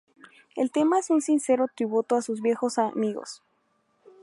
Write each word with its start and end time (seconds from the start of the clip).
El 0.55 0.71
tema 0.71 0.97
es 0.97 1.11
un 1.11 1.21
sincero 1.21 1.67
tributo 1.75 2.15
a 2.15 2.23
sus 2.23 2.41
viejos 2.41 2.79
amigos. 2.79 3.43